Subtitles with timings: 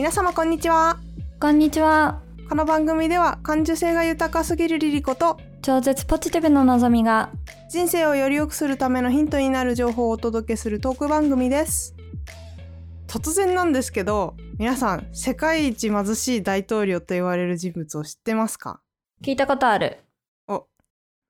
[0.00, 0.98] 皆様こんにちは。
[1.38, 2.22] こんにちは。
[2.48, 7.28] この番組では感受性が豊かすぎるリリコと超絶ポジティブの望みが。
[7.68, 11.94] 人生をより良くするためのヒントになる情報をお届けするトーク番組です。
[13.08, 18.80] 突然なんですけど皆さん世界一貧しい大統領と言われる人物を知ってますか？
[19.22, 19.98] 聞いたことある。
[20.48, 20.66] お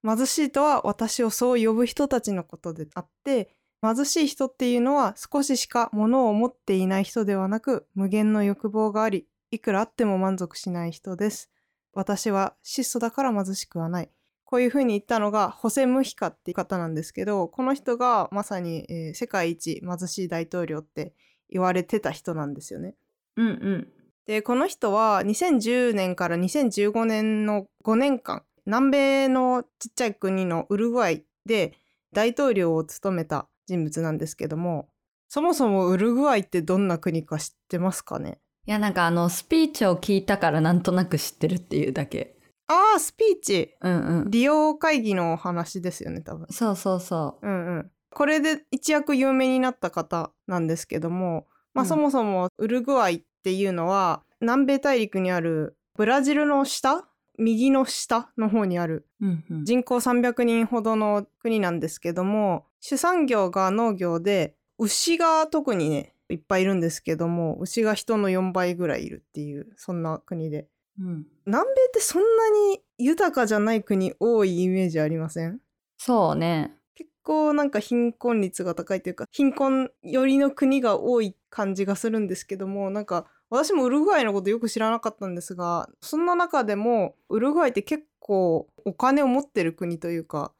[0.06, 3.50] 貧しいとは私をそう呼ぶ人たちのことであって
[3.82, 11.50] 貧しい人っていうのは少ししか物を持っていない人ではなく無限の欲望がありいくらあっても満足しない人です。
[11.92, 14.10] 私は質素だから貧しくはない。
[14.44, 21.14] こういうふうに言ったのがホセ・ムヒカっていう方なんですけどこの人がまさに、えー世界一貧しい大統領って
[21.48, 22.94] 言われてた人なんですよね。
[23.36, 23.88] うんうん。
[24.26, 31.72] でこの人は2010年から2015年の5年間南米のちっちゃい国のウルグアイで
[32.12, 34.88] 大統領を務めた人物なんですけども
[35.28, 38.40] そもそもウルグアイってどんな国か知ってますかね？
[38.66, 42.36] いやなんかあのスピーチを聞いたからなんとなく知ってるっていうだけ。
[42.66, 43.74] ああスピーチ？
[43.80, 44.30] うんうん。
[44.30, 46.46] 利用会議のお話ですよね多分。
[46.50, 47.48] そうそうそう。
[47.48, 47.90] んうん。
[48.12, 51.88] これで一躍有名になった方なんですけども、まあ、うん。
[51.88, 57.06] そもそもウルグアイっていうのは南米大陸にあるブラジルの下？
[57.38, 59.64] 右の下の方にあるううんうん。
[59.64, 70.66] 人口300人ほどの国なんですけども主産業が農業で牛が特にねいっぱいいるんですけども牛が人の4倍ぐらいいるっていうそんな国で。
[70.98, 71.26] うん。
[71.46, 75.60] 南米ってそんなに豊かじゃない国多いイメージありません？
[75.98, 76.76] そうね。
[76.94, 90.52] 結構なんか貧困率が高いというか貧困寄りの国が多い感じがするんですけどもなんか私もウルグアイのことよく知らなかったんですがそんな中でもウルグアイって結構お金を持ってる国というか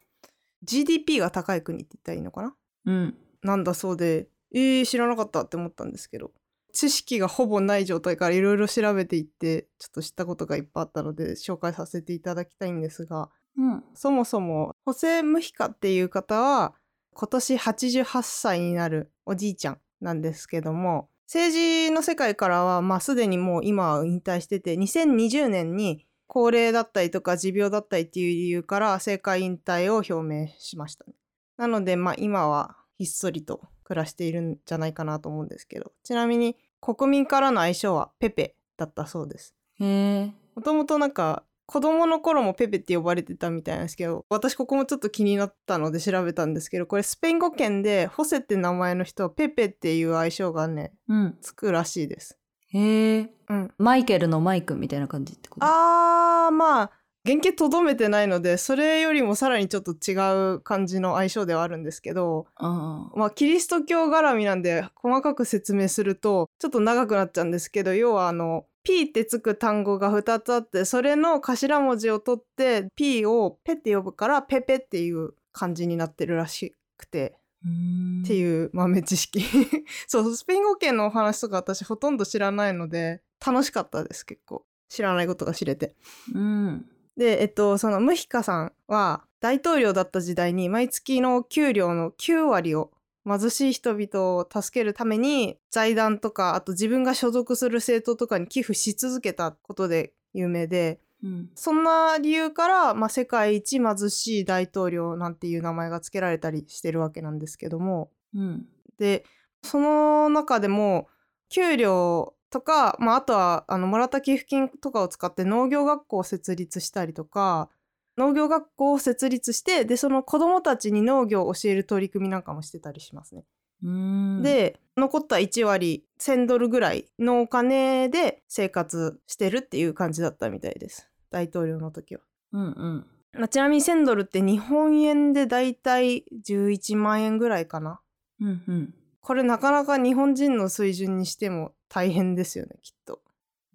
[0.63, 2.55] GDP が高い国って言ったらいいのかな？
[2.85, 3.17] うん。
[3.43, 4.27] なんだそうで。
[4.53, 6.31] えー、知らなかったって思ったんですけど。
[6.73, 13.29] 知識がほぼない状態からいろいろ調べていってちょっと知ったことがいっぱいあったので紹介させていただきたいんですが。
[13.57, 13.83] うん。
[13.93, 16.73] そもそもホセ・ムヒカっていう方は
[17.13, 31.13] 今年88歳になるおじいちゃんなんですけども政治の世界からはまあすでにもう今は引退してて2020年に高齢だったりとか持病だったりっていう理由から政界引退を表明しましたね。
[31.57, 39.53] なのでまあ今はひっそりと暮らしているんじゃないかなと思うんですけどちなみに国民からの愛称はペペだったそうです。
[39.81, 52.37] へえもともとなんか子供の頃もペペって呼ばれてたみたいなんですけど私ここもちょっと気になったので調べたんですけどこれスペイン語圏でホセって名前の人はペペっていう愛称がねうんつくらしいです。
[52.73, 55.65] へえうん、マイケルのマイクみたいな感じってこと？
[55.65, 56.91] あーまあ
[57.23, 77.35] 原型とどめてないのでそれよりもさらにちょっと違う感じの愛称ではあるんですけどあまあキリスト教絡みなんで細かく説明するとちょっと長くなっちゃうんですけど要はあの P ってつく単語が2つあってそれの頭文字を取って P をペって呼ぶからペペっていう感じになってるらしくて
[77.67, 79.43] っっていう豆知識。
[80.07, 84.65] そうスペイン語圏のお話とか私ほとんど知らないので楽しかったです結構。
[84.89, 85.95] 知らないことが知れて。
[86.33, 86.85] うん。
[87.17, 92.91] でえっとそのムヒカさんは大統領だった時代に毎月の給料の9割を
[93.25, 101.49] 貧しい人々を助けるために財団とかあと自分が所属する政党とかに寄付し続けたことで有名でうん。
[101.55, 108.11] そんな理由から、まあ、世界一貧しい大統領なんていう名前が付けられたりしてるわけなんですけども。
[108.33, 108.65] うん。
[108.97, 109.25] で
[109.63, 111.07] その中でも
[111.49, 117.69] 給料とか、まあ、あとはあのもらった寄付金とかを使って農業学校を設立したりとか
[118.17, 123.45] 農業学校を設立してでその子どもたちに農業を教える取り組みなんかもしてたりしますね。
[123.83, 124.41] うん。
[124.41, 132.21] で残った1割1,000ドルぐらいのお金で生活してるっていう感じだったみたいです大統領の時は。
[132.53, 138.01] うんうんまあちなみに1,000ドルって日本円でだいたい11万円ぐらいかな。
[138.39, 143.21] うんうんこれなかなか日本人の水準にしても大変ですよねきっと。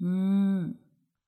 [0.02, 0.76] うん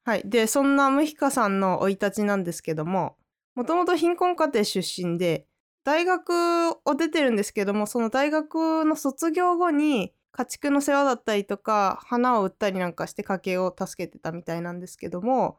[0.04, 3.16] はい、でそんなムヒカさんの生い立ちなんですけども
[3.54, 5.46] もともと貧困家庭出身で
[5.84, 15.58] 大学を出てるんですけどもその大学の卒業後に家畜の世話だったりとか花を売ったりなんかして家計を助けてたみたいなんですけども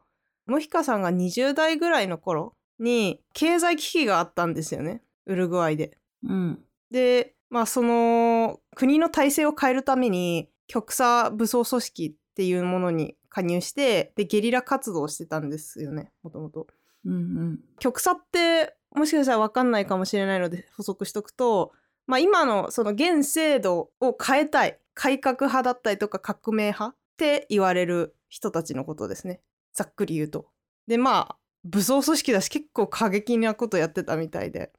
[0.50, 5.01] ムヒカさんが20代ぐらいの頃に経済危機があったんですよね。
[5.25, 5.98] ウルグアイで。
[6.24, 6.60] うん。
[6.92, 16.68] でまあその国の体制を変えるために極左武装組織っていうものに加入してでゲリラ活動をしてたんですよねもともと。
[17.06, 17.60] うんうん。
[17.80, 21.72] 極左ってもしかしたら分かんないかもしれないので補足しとくと、
[22.07, 24.80] まあ、今のその現制度を変えたい。
[25.00, 29.40] 改革派だったりとか革命派って言われる人たちのことですね
[29.80, 30.48] ざっくり言うと。
[30.88, 34.72] でまあ武装組織だし結構過激なことやってたみたいで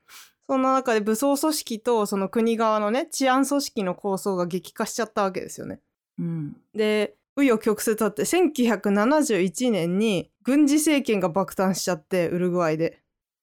[0.46, 5.80] そんな中で武装組織とその国側のね治安組織の構想が激化しちゃったわけですよね。
[6.18, 6.56] うん。
[6.74, 13.00] で紆余曲折あって1971年に軍事政権が爆誕しちゃってウルグアイで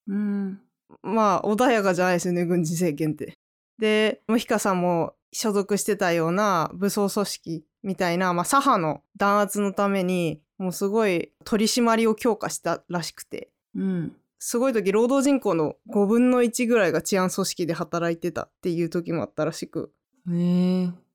[0.08, 0.60] うん。
[1.02, 3.34] まあ穏やかじゃないですよね軍事政権って。
[3.80, 14.16] でムヒカさんも所属してたような武装組織みたいな、まあ、左派の弾圧のためにもうすごい取り締まりを強化したらしくてうん。
[14.40, 19.92] すごい時労働人口の5分の1ぐらいが治安組織で働いてたっていう時もあったらしく。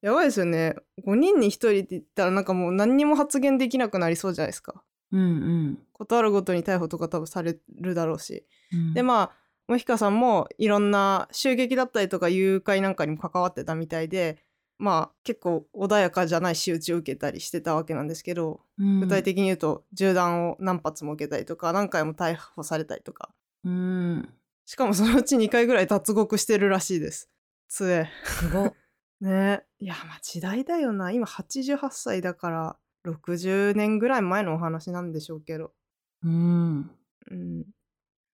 [0.00, 0.74] やばいですよね
[1.06, 5.78] 5人に1人って言ったらなんかもう何にも発言できなくなりそうじゃないですかうんうん。
[5.92, 14.42] ことあるごとに逮捕とか多分されるだろうしうんでまあモヒカさんもいろんな襲撃だったりとか誘拐なんかにも関わってたみたいで
[14.82, 23.30] まあ結構穏やかじゃない仕打ちを受けたりしてたわけなんですけどうん具体的に言うと銃弾を何発も受けたりとか何回も逮捕されたりとか
[23.64, 24.28] うん。
[24.66, 27.30] しかもそのうち2回ぐらい脱獄してるらしいです。
[27.68, 28.10] つえ。
[28.24, 28.74] すごっ。
[29.20, 32.76] ねいやまあ時代だよな今88歳だから
[33.06, 35.72] 60年ぐらい前のお話なんでしょうけど。
[36.24, 36.90] うん。
[37.30, 37.66] うん、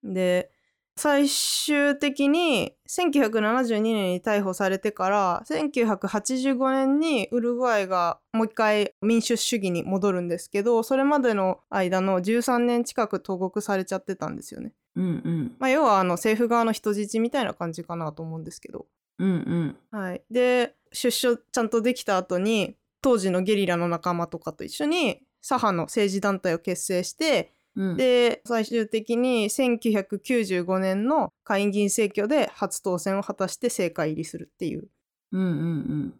[0.02, 0.50] で
[0.98, 14.72] 最終的に1972年に逮捕されてから1985年にウルグアイがもう一回民主主義に戻るんですけどそれまでの間の13年近く投獄されちゃってたんですよね。
[14.96, 15.56] うんうん。
[15.60, 18.86] まあ、要はあの政府側の人質みたいな感じかなと思うんですけど。
[19.18, 19.98] うんうん。
[19.98, 27.96] はい、で出所ちゃんとできた後に当時のゲリラの仲間とかと一緒に左派の政治団体を結成してうん。
[27.96, 34.88] で最終的に1995年の下院議員選挙で初当選を果たして政界入りするっていう。
[35.32, 36.14] うんうん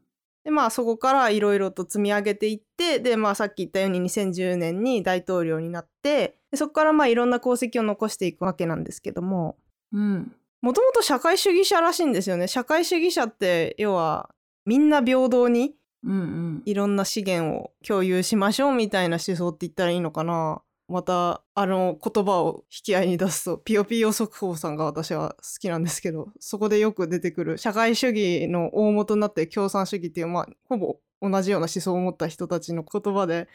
[0.45, 9.57] でまあそこからいろいろと積み上げていってでまあさっき言ったように2010年に大統領になってでそこからまあいろんな功績を残していくわけなんですけども
[9.93, 10.01] うん。
[10.01, 10.33] うん。
[10.63, 12.49] もともと社会主義者らしいんですよね。
[12.49, 14.31] 社会主義者って要は
[14.65, 16.63] みんな平等にうんうん。
[16.65, 33.49] いろんな資源を共有しましょうみたいな思想って言ったらいいのかなまたあの言葉を引き合いに出すとピヨピヨ速報さんが私は好きなんですけどそこでよく出てくる社会主義の大元になって共産主義っていうまあほぼ同じような思想を持った人たちの言葉で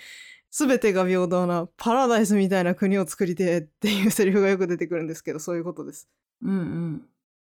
[0.52, 6.08] 全てが平等なパラダイスみたいな国を作りてえっていうセリフがよく出てくるんですけどそういうことです。
[6.44, 7.02] うんうん。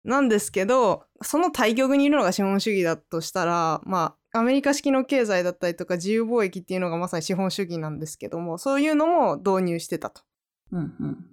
[0.04, 10.22] なんですけどその対極にいるのが資本主義だとしたらまあアメリカ式の経済だったりとか自由貿易っていうのがまさに資本主義なんですけどもそういうのも導入してたと。
[10.72, 11.26] うんうん。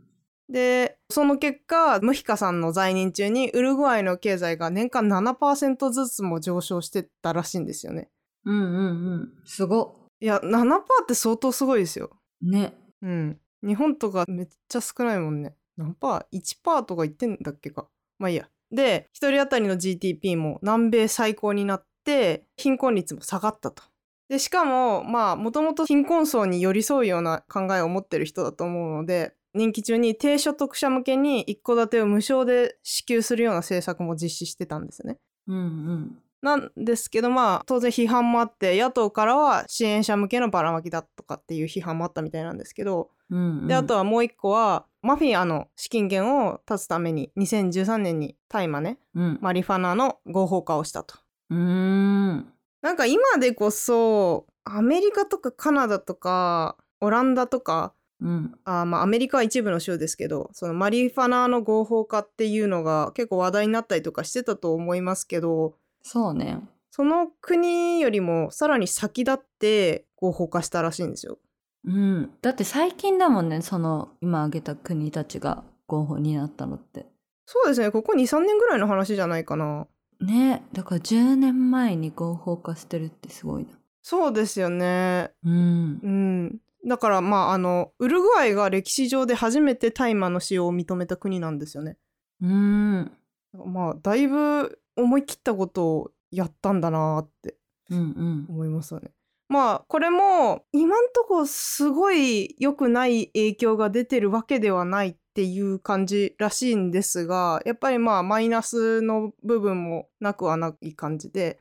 [0.51, 8.09] でその結果ムヒカさんの在任中にウルグアイの経済が年間7%ずつも上昇してたらしいんですよね。
[8.45, 9.29] うんうんうん。
[9.45, 12.09] すごいや7%って相当すごいですよ。
[12.13, 12.49] っ。
[12.49, 12.73] ね。
[13.01, 13.39] うん。
[13.65, 15.55] 日本とかめっちゃ少ないもんね。
[15.77, 17.87] 何パー ?1 パーとか言ってんだっけか。
[18.17, 18.49] まあいいや。
[18.71, 23.83] で、1人当たりの GDP も南米最高になって、貧困率も下がったと。
[24.29, 35.17] で、しかも、まあ、もともと貧困層に寄り添うような考えを持ってる人だと思うので、任期中に低所得者向けに一戸建てを無償で支給するような政策も実施してたんですね。
[35.47, 36.17] うんうん。
[36.41, 43.67] なんですけどまあ当然批判もあって野党からは支援者向けのばらまきだとかっていう批判もあったみたいなんですけど、うんうん。
[43.67, 49.39] であとはもう一個はマフィアの資金源を断つために2013年に大麻ねうん。
[49.41, 51.15] マリファナの合法化をしたと。
[51.49, 52.53] うーん。
[52.81, 58.55] なんか今でこそアメリカとかカナダとかオランダとかうん。
[58.65, 66.59] あーまあアメリカは一部の州ですけどそのマリファナの合法化っていうのが結構話題になったりとかしてたと思いますけどそうね。
[66.91, 71.37] その国よりもさらに先立って合法化したらしいんですよ。
[71.85, 72.31] うん。
[72.41, 77.05] だって最近だもんね、その今挙げた国たちが合法になったのって。
[77.45, 79.87] そうですねここ23年ぐらいの話じゃないかな。
[80.21, 80.63] ね。
[80.73, 83.69] だから10年前に合法化してるってすごいな。
[84.01, 85.31] そうですよね。
[85.43, 85.99] うん。
[86.03, 86.59] うん。
[86.87, 91.97] だからまああのウルグアイが歴史上で初めて大麻の使用を認めた国なんですよね。
[92.41, 93.11] うん。
[93.53, 97.55] まあだいぶ思い切ったことをやったんだなーって
[97.89, 98.45] うんうん。
[98.49, 99.11] 思いますよね。
[99.47, 111.59] まあこれも今んとこすごい良くない影響が出てるわけではないっていう感じらしいんですがやっぱりまあマイナスの部分もなくはない感じで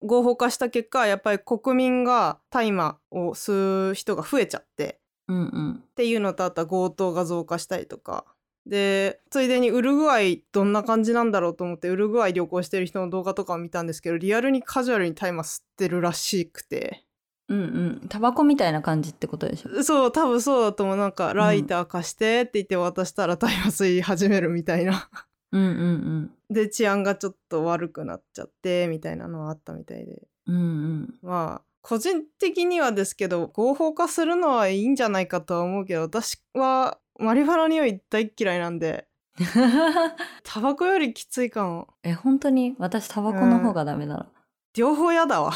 [0.00, 5.72] 合法化した結果やっぱり国民が大麻を吸う人が増えちゃってうんうん。
[5.74, 8.24] っていうのとあとは強盗が増加したりとか
[8.64, 17.04] でついでにウルグアイどんな感じなんだろうと思ってウルグアイ旅行してる人の動画とかを見たんですけどリアルにカジュアルに大麻吸ってるらしくて
[17.48, 18.08] うんうん。
[18.08, 19.82] タバコみたいな感じってことでしょ？
[19.82, 20.96] そう多分そうだと思う。
[20.96, 25.08] なんかライター貸してって言って渡したら大麻吸い始めるみたいな。
[25.52, 30.22] うんうん で治安がちょっと悪くなっちゃってみたいなのはあったみたいで。
[30.46, 30.62] うんうん。
[30.62, 39.06] うんまあ個人的にはですけど合法化するのはいいんじゃないかとは思うけど私はマリファナ匂い大っ嫌いなんで。
[40.42, 41.88] タバコよりきついかも。
[42.02, 42.74] え本当に？
[42.78, 44.26] 私タバコの方がダメだ
[44.74, 45.52] 両方やだわ、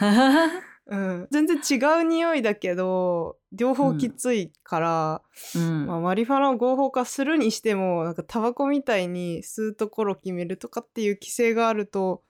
[0.00, 0.50] な
[0.86, 5.22] うん、全然違う匂いだけど両方きついから、
[5.56, 5.86] うん。
[5.86, 12.22] まあ、マリファナを合法化するにしてもなんかタバコみたいに吸うところ決めるとかっていう規制があると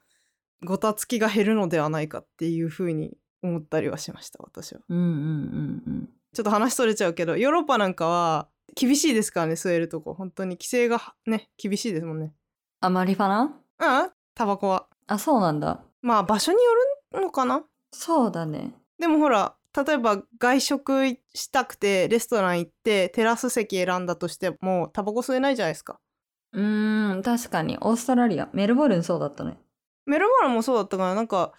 [0.64, 4.82] ごたつきが減るのではないかっていうふうに思ったりはしました私は。
[4.88, 6.08] うんうんうんうん。
[6.32, 10.14] ちょっと話それちゃうけどヨーロッパなんかは厳しいですからね吸えるとこ。
[10.14, 12.32] 本当に規制がね厳しいですもんね。
[12.80, 13.42] あマリファナ？
[14.02, 14.86] うんタバコは。
[15.08, 15.82] あそうなんだ。
[16.02, 16.70] まあ場所によ
[17.12, 17.64] るのかな？
[17.94, 18.74] そうだね。
[18.98, 25.98] でもほら例えば外食したくてレストラン行ってテラス席選んだとしてもタバコ吸えないじゃないですか。
[26.52, 27.76] うーん確かに。
[27.80, 28.48] オーストラリア。
[28.52, 29.58] メルボルンそうだったね。
[30.06, 31.52] メルボルンもそうだったからなんか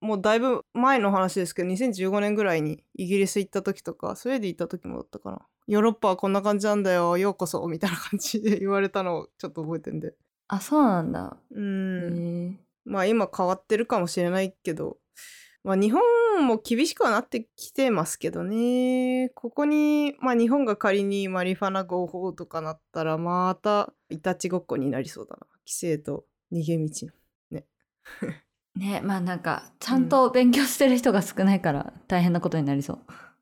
[0.00, 5.42] もうだいぶ前の話ですけど2015年ぐらいにイギリス行った時とかスウェーデン行った時もだったかな。
[5.66, 10.14] ヨーロッパはこんな感じなんだよようこそみたいな感じで言われたのをちょっと覚えてんで。
[10.48, 11.36] あそうなんだ。
[11.50, 14.98] うへんえまあ今変わってるかもしれないけど
[15.64, 19.30] まあ日本も厳しくはなってきてますけどね。
[19.34, 25.46] ここにまあ日本が仮にマリファナ合法とかなったらまたいたちごっこになりそうだな。
[25.66, 26.88] 規制と逃げ道
[27.50, 27.58] の。
[28.76, 29.00] ね。
[29.04, 32.98] まあなんかちゃんと勉強してる人が少ないから大変なことになりそう。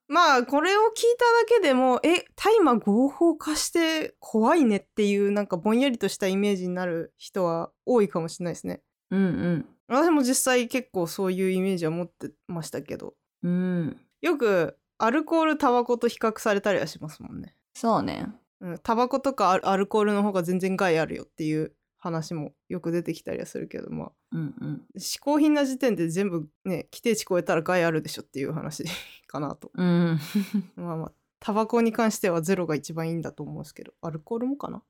[0.07, 8.81] まあこれを聞いただけでもえ大麻合法化して怖いねっていうなんかぼんやりとしたイメージになる人は多いかもしれないですね。
[9.11, 13.14] うん私も実際結構そういうイメージは持ってましたけど。
[13.42, 13.52] うん。
[13.52, 17.56] うんよくアルコールタバコと比較されたりはしますもんね。
[17.75, 18.28] そうね。
[18.61, 24.12] うん、タバコとかアルコールの方が全然害あるよっていう話もよく出てきたりはするけどまあ。
[24.30, 24.82] うんうん。
[24.96, 28.84] 嗜好品な時点で全部ね規定値超えたら害あるでしょっていう話
[29.26, 29.72] かなと。
[29.75, 30.18] うん。
[30.76, 31.12] まあまあ。
[31.40, 33.92] タバコに関してはゼロが一番いいんだと思うんですけど。
[34.00, 34.82] アルコールもかな、うん、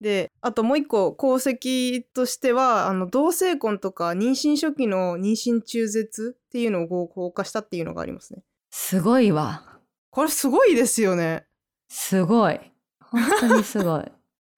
[0.00, 8.42] であともう一個功績としてはあの同性婚とか妊娠初期の妊娠中絶っていうのを合法化したっていうのがありますね。
[8.70, 9.78] すごいわ。
[10.10, 11.44] これすごいですよね。
[11.88, 12.58] すごい。
[13.00, 14.04] 本当にすごい。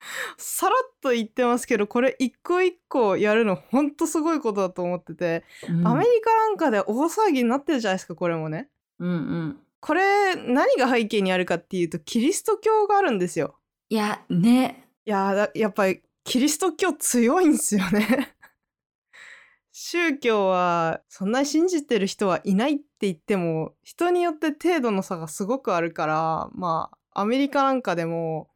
[0.37, 5.87] さらっと言ってますけどこれ一個一個やるのほんとすごいことだと思ってて、うん。
[5.87, 8.69] アメリカなんかで大騒ぎになってるじゃないですかこれもね。
[8.99, 9.61] うんうん。
[9.81, 13.57] これ何が背景にあるかっていうとキリスト教があるんですよ。
[13.89, 18.35] いやねいややっぱりキリスト教強いんですよね。
[19.73, 28.52] 宗教はそんな信じてる人はいないって言っても人によって程度の差がすごくあるからまあアメリカなんかでも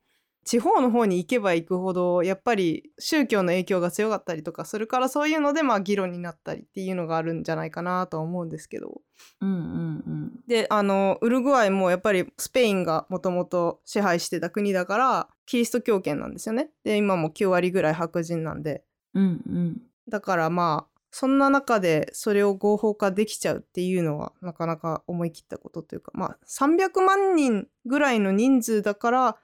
[0.46, 9.02] 地方の方に行けば行くほどやっぱり宗教の影響が強かったりとかするからそういうのでまあ議論になったりっていうのがあるんじゃないかなとは思うんですけど。
[9.40, 16.70] うんうんであのウルグアイもやっぱりスペインがもともと支配してた国だからキリスト教圏なんですよね。
[16.84, 18.84] で今も9割ぐらい白人なんで。
[19.14, 19.82] うんうん。
[20.08, 29.36] だからまあそんな中でそれを合法化できちゃうっていうのはなかなか思い切ったことというかまあ300万人ぐらいの人数だから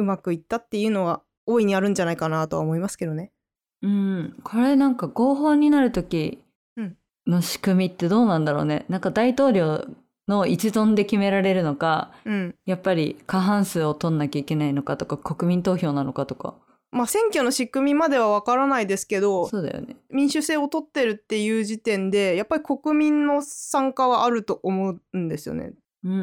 [0.00, 3.32] うまくいったっていうのは大いにあるんじゃないかなとは思いますけどね。
[3.82, 6.42] うんうんこれなんか合法になる時
[6.76, 9.86] うんの仕組みってどうなんだろうねなんか大統領
[10.28, 12.54] の一存で決められるのかうん。
[12.66, 16.54] やっぱり過半数を取んなきゃいけないのかとか国民投票なのかとか
[16.92, 25.72] まあ選挙の仕組みまではわからないですけどそうだよね民主制を取ってるっていう時点でやっぱり国民の参加はあると思うんですよね。
[26.02, 26.20] うんうん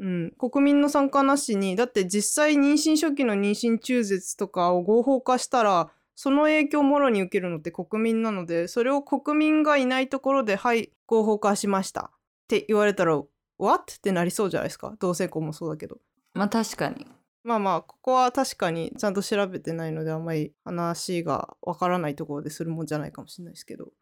[0.00, 12.10] うんうん、国民の参加なしにだって実際妊娠初期の妊娠中絶とかを合法化したらその影響をもろに受けるのって国民なのでそれを国民がいないところで「はい合法化しました」
[12.44, 13.22] って言われたら
[13.58, 15.98] 「What?」ってなりそうじゃないですか同性婚もそうだけど。
[16.34, 17.06] まあ確かに
[17.44, 23.92] まあまあここは確かにちゃんと調べてないのであんまり話がわからないところでするもんじゃないかもしれないですけど。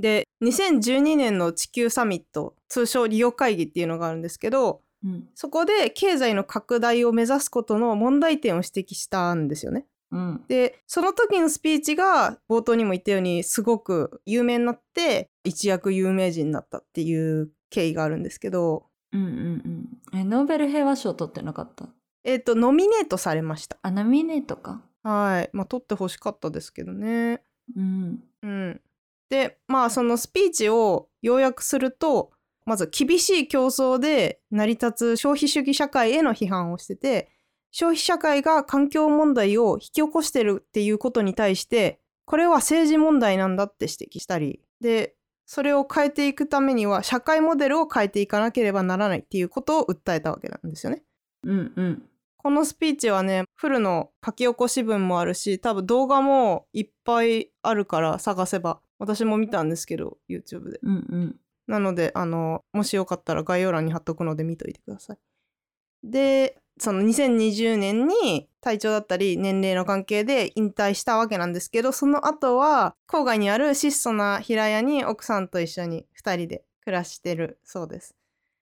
[0.00, 5.28] で2012年の地球サミット通称リオ会議っていうのがあるんですけどうん。
[5.34, 9.86] そこで経済の拡大を目指すことの問題点を指摘したんですよね。
[10.10, 10.44] うん。
[10.48, 18.86] でその時のスピーチが冒頭にも言ったようにすごく有名になって一躍有名人になったっていう経緯があるんですけど。
[19.12, 19.28] うんうん
[20.12, 20.18] うん。
[20.20, 21.88] えノーベル平和賞取ってなかった？
[22.24, 23.78] えっ、とノミネートされました。
[23.82, 24.82] あノミネートか。
[25.02, 25.50] はい。
[25.52, 27.42] まあ取ってほしかったですけどね。
[27.74, 28.22] うん。
[28.42, 28.80] うん、
[29.30, 32.32] でまあそのスピーチを要約すると
[32.66, 37.30] まず厳しい競争で成り立つ消費主義社会への批判をしてて
[37.70, 45.14] 消費社会が環境問題を引き起こしてるっていうことに対してこれは政治問題なんだって指摘したりで
[45.46, 51.02] それを変えていくためには社会モデルを変えていかなければならないっていうことを訴えたわけなんですよね。
[51.42, 52.02] うんうん。
[52.36, 60.78] このスピーチはねフルの書き起こし文もあるし多分動画もいっぱいあるから探せば私も見たんですけど YouTube で。
[60.82, 61.36] うんうん。
[61.66, 65.18] なのであのもしよかったら概要欄に貼っとくので見といてください。
[66.04, 78.14] でその2020年に体調だったり年齢の関係で引退したわけなんですけどその後は郊外にある質素な平屋に奥さんと一緒に2人で暮らしてるそうです。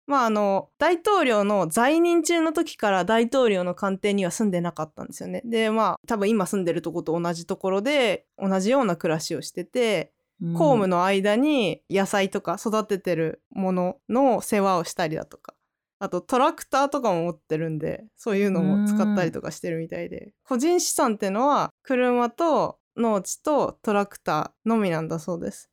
[0.07, 5.43] まああの大統領の在任中の時から大統領の官邸には住んでなかったんですよね。
[5.45, 15.55] でまあ多分今住んでるとこと同じところで同じような暮らしをしてて公務の間に野菜とか育ててるものの世話をしたりだとか。
[16.01, 20.33] あとトラクターとかも持ってるんでそういうのも使ったりとかしてるみたいで。
[20.45, 25.71] 個人資産っていうのは車と農地とトラクターのみなんだそうです。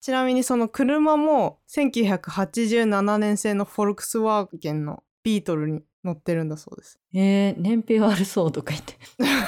[0.00, 8.98] ちなみにその車も1987年製のフォルクスワーゲンのビートルに乗ってるんだそうですえー、燃費悪そうとか言って。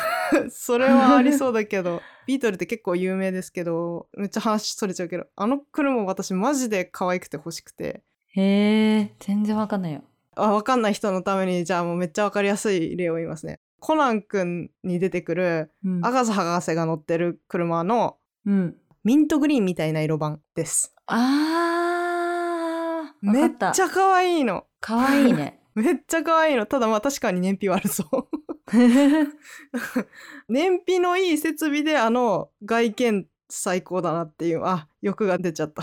[0.50, 10.02] それはありそうだけど ビートルって結構有名ですけどめっちゃ話それちゃうけどあの車私マジで可愛くて欲しくてへえ、全然わかんないよ。
[10.36, 16.04] あ分かんない人のためにじゃあもうめっちゃ分かりやすい例を言いますねコナン君に出てくるうん。
[16.04, 18.76] アガサ博士が乗ってる車のうん。
[19.04, 23.50] ミントグリーンみたいな色版ですあー、めっ。
[23.72, 25.60] ちゃ可愛いのかわいいね。
[25.74, 26.66] めっちゃ可愛いの。
[26.66, 28.28] ただまあ確かに燃費悪そう。
[30.48, 34.64] 燃費のいい設備であの外見最高だなっていう。
[34.64, 35.82] あ欲が出ちゃった。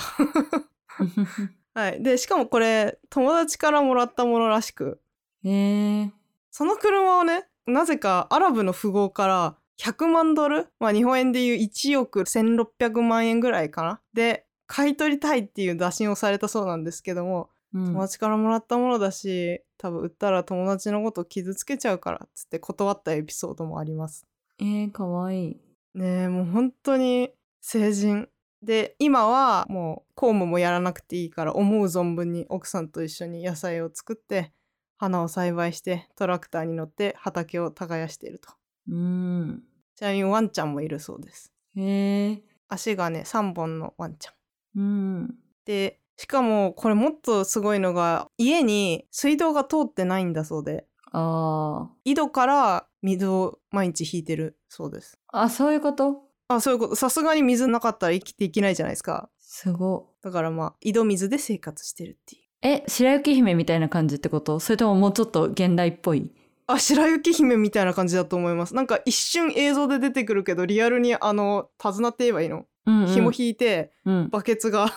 [1.74, 2.02] はい。
[2.02, 5.00] でしかもこれ友達からもらったものらしく。
[5.44, 6.12] へえ。
[6.52, 14.02] その車をねなぜかアラブの富豪から100万ドル、まあ、日本円でいう1億1600万円ぐらいかな。
[14.14, 24.28] で買い取りたいっていう打診をされたそうなんですけどもうん友達からもらったものだし多分売ったら友達のこと傷つけちゃうからっつって断ったエピソードもあります
[24.60, 25.58] えー、かわいい。
[25.96, 27.32] ねえもう本当に
[27.62, 28.30] 成人
[28.62, 34.54] で今はもう公務もやらなくていいから思う存分に奥さんと一緒に野菜を作って
[34.98, 38.50] 花を栽培してトラクターに乗って畑を耕していると
[38.88, 39.64] うん。
[39.96, 42.44] ちなみにワンちゃんもいるそうですへえ。
[42.68, 44.34] 足がね3本のワンちゃん
[44.80, 45.36] うん。
[45.66, 50.86] でしかもこれもっとすごいのが家に水道が通ってないんだそうで。
[51.14, 55.18] あ井戸から水を毎日引いてるそうです。
[55.34, 55.40] ー。
[55.40, 56.22] あ、そういうこと？
[56.48, 56.96] あそういうこと。
[56.96, 59.32] さすがに水なかったら生きていけないじゃないですか。
[59.40, 60.12] すご。
[60.22, 62.42] だからまあ井戸水で生活してるっていう。
[62.62, 64.60] え、白雪姫みたいな感じってこと？
[64.60, 66.32] それとももうちょっと現代っぽい？
[66.68, 68.76] あ白雪姫みたいな感じだと思います。
[68.76, 73.08] なんか一瞬映像で出てくるけどリアルにあの手綱って言えばいいの、うん、うん。
[73.08, 74.30] 紐引いてうん。
[74.30, 74.94] バケツが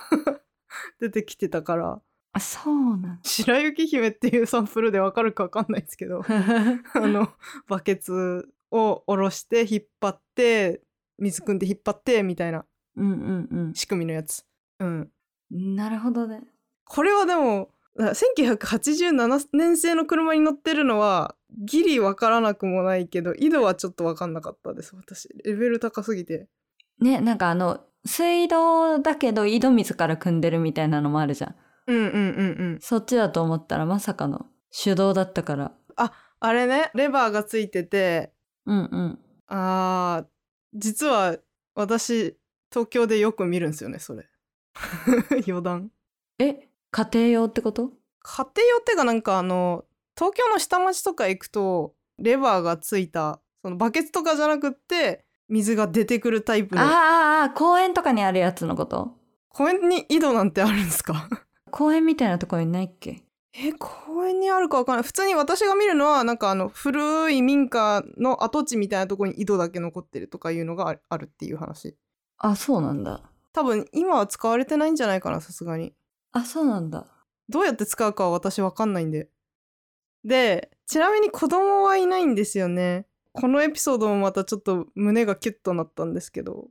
[1.01, 6.27] 出てきてたからあ、そうなん白雪姫っていうサンプルでわかるかわかんないですけどだ。
[6.95, 7.33] あの
[7.69, 10.83] バケツを下ろして引っ張って
[11.19, 14.45] 水汲んで引っ張ってみたいなうんうん仕組みのやつ
[14.81, 15.13] うん
[15.53, 15.77] うん。
[15.77, 16.43] なるほどね。
[16.85, 26.49] これはでも1987年製の車に乗ってるのはギリわからなくもないけど井戸はちょっとわかんなかったです私レベル高すぎて
[27.01, 31.55] ね、なんかあの、水道だけど井戸水から汲んでるみたいなのもあるじゃん。
[31.87, 35.73] うんうんうんうんそっちだと思ったらまさかの手動だったから。
[36.41, 38.33] あれねレバーがついてて
[38.67, 39.19] うんうん。
[39.47, 40.27] あー
[40.75, 41.37] 実は
[41.75, 42.37] 私
[42.71, 44.27] 東京でよく見るんですよねそれ
[45.47, 45.91] 余談
[46.39, 47.93] え、家庭用ってこと？
[48.21, 49.85] 家庭用っていうかなんかあの
[50.17, 56.83] 東京の下町とか行くとレバーがついたそのバケツとかじゃなくって水が出てくるタイプの。
[56.83, 56.89] あー
[57.47, 59.13] あ公園とかにあるやつのこと？
[59.49, 61.29] 公園に井戸なんてあるんですか？
[61.71, 63.23] 公園みたいなところにないっけ？
[63.57, 65.03] え公園にあるかわかんない。
[65.05, 71.97] 普通に私が見るのはなんかあの古い民家の跡地みたいなところに井戸だけ残ってるとかいうのがああるっていう話。
[72.39, 73.21] あ、そうなんだ。
[73.53, 75.95] 多分今は使われてないんじゃないかなさすがに。
[76.33, 77.07] あ、そうなんだ。
[77.49, 79.29] どうやって使うかは私わかんないんで。
[80.25, 86.69] でちなみに子供はいないんですよねこのエピソードもまたちょっと胸がキュッとなったんですけど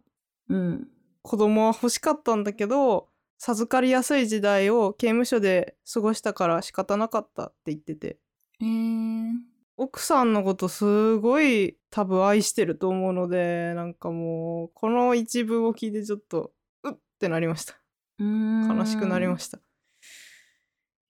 [0.50, 0.88] うん。
[1.22, 8.18] 子供は欲しかったんだけど授かりやすい時代を刑務所で過ごしたから仕方なかったって言ってて。
[8.62, 9.32] えー、
[9.76, 17.76] 奥さんのことすごい多分愛してると思うのでなんかもうこの一文を聞いてちょっとうっってなりました。
[18.20, 19.60] 悲悲しくなりました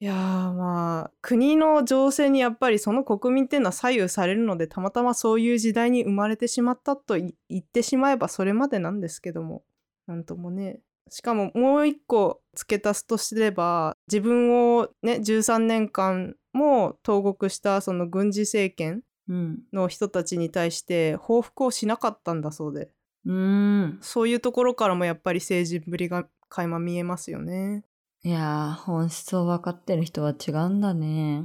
[0.03, 0.15] いやー
[0.51, 9.63] まあ国の情勢にやっぱりその国民っていうのは左右されるのでたまたまそういう時代に生まれてしまったとい言ってしまえばそれまでなんですけども
[10.05, 10.81] なんともね。
[11.09, 19.59] しかももう一個付け足すとすれば自分をね13年間も投獄したその軍事政権うん。
[19.71, 22.89] の人たちに対して報復をしなかったんだそうで。
[23.25, 23.99] うん。
[24.01, 27.85] そういうところからもやっぱり政治ぶりが垣間見えますよね。
[28.25, 31.43] いやー本質を分かってる人は違うんだね。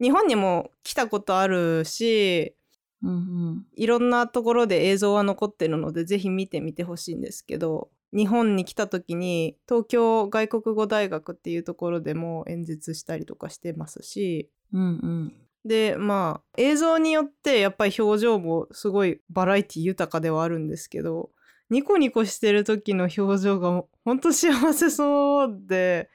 [0.00, 2.54] 日本にも来たことあるし
[3.02, 3.14] うんう
[3.52, 3.66] ん。
[3.76, 15.32] いろんなところで映像は残ってるのでぜひ見てみてほしいんですけど日本に来た時に東京外国語大学っていうところでも演説したりとかしてますしうんうん。
[15.64, 21.30] でまあ映像によってやっぱり表情もすごいバラエティ豊かではあるんですけど
[21.70, 26.08] ニコニコしてる時の表情がほんと幸せそうで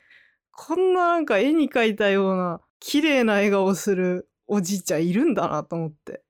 [0.63, 6.21] こんななんか絵に描いたような綺麗な笑顔をするおじいちゃんいるんだなと思って。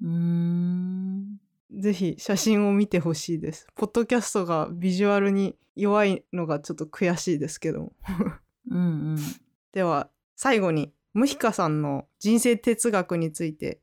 [0.00, 1.40] うーん。
[1.76, 3.66] ぜひ写真を見てほしいです。
[3.74, 7.92] ポッドキャストがビジュアルに弱いのがちょっと悔しいですけども。
[8.70, 8.82] うんう
[9.14, 9.18] ん。
[9.72, 13.80] では最後にムヒカさんの人生哲学について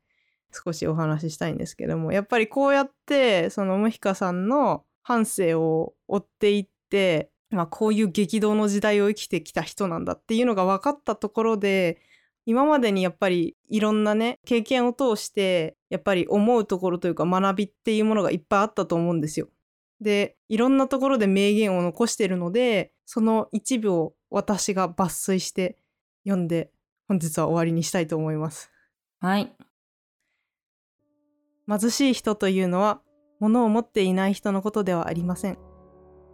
[0.54, 2.14] 少しお話ししたいんですけども。
[2.14, 12.02] やっぱりこうやってそのムヒカさんの半生を追っていって、まあ、こういう激動の時代を生きてきた人なんだっていうのが分かったところで
[12.46, 19.48] 今までにやっぱりいろんなね経験を通してやっぱり思うところというか学びっていうものがいっぱいあったと思うんですよ。
[20.00, 25.78] でいろんなところで名言を残してるのでその一部を私が抜粋して
[26.24, 26.70] 読んで
[27.08, 28.72] 本日は終わりにしたいと思います。
[29.20, 29.52] はい
[31.68, 33.02] 貧しい人というのは
[33.40, 35.67] 物を持っていない人のことではありません。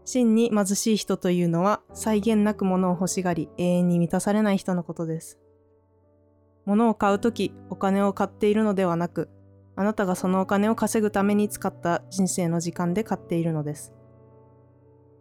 [0.06, 5.40] 真に貧しい人というのは際限なく物を欲しがり永遠に満たされない人のことです。
[6.66, 9.30] 物を買うときお金を買っているのではなく
[9.76, 13.94] あなたがそのお金を稼ぐために使った人生の時間で買っているのです。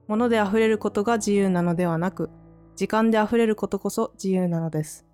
[0.08, 2.30] 物で溢れることが自由なのではなく
[2.76, 5.06] 時間で溢れることこそ自由なのです。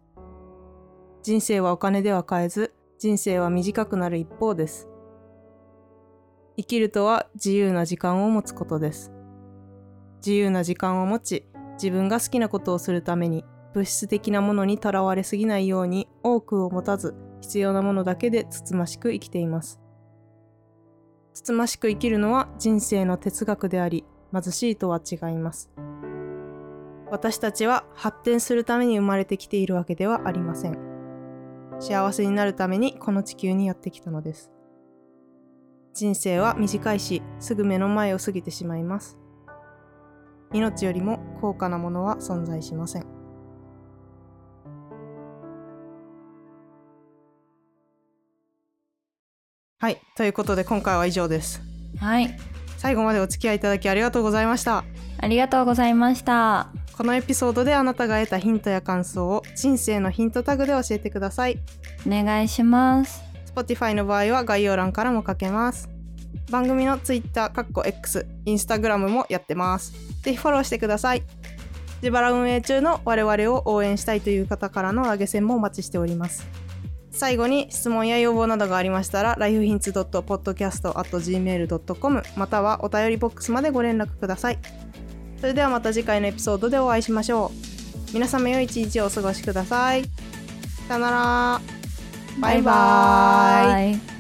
[1.23, 4.89] 人生はお金では買えず人生は短くなる一方です。
[6.57, 9.13] 生きるとは自由な時間を持つことです。
[10.19, 19.81] 自由な時間を持ち、自分が好きなことをするために、物質的なものにとらわれすぎないように多くを持たず、必要なものだけでつつましく生きています。
[21.35, 25.71] つつましく生きるのは人生の哲学であり、貧しいとは違います。
[27.11, 30.79] 私たちは発展するために生まれてきているわけではありません。
[31.79, 34.51] 幸せになるためにこの地球にやってきたのです。
[35.95, 39.19] 人生は短いし、すぐ目の前を過ぎてしまいます。
[40.53, 43.07] 命よりも高価なものは存在しません。
[49.81, 51.61] はい、ということで今回は以上です。
[51.99, 52.37] はい
[52.77, 54.85] 最後までお付き合いいただきありがとうございました。
[55.21, 61.59] ありがとうございましたこのエピソードであなたが得たヒントや感想を人生のヒントタグで教えてください。
[62.07, 63.23] お願いします
[63.55, 65.98] Spotify の場合は概要欄からも書けます。
[66.51, 69.93] 番組の Twitter、かっこ X、Instagram もやってます。
[70.23, 71.23] ぜひフォローしてください。
[72.03, 76.47] 自腹運営中の我々を応援したいという方からの投げ銭もお待ちしております。
[77.11, 84.59] 最後に質問や要望などがありましたら lifehints.podcast.gmail.com またはお便りボックスまでご連絡ください。
[85.41, 87.51] それではまた次回のエピソードでお会いしましょ
[88.11, 88.13] う。
[88.15, 90.05] 皆様良い一日をお過ごしください。
[90.87, 91.61] さよなら。
[92.41, 93.97] バイバーイ。
[94.15, 94.18] イ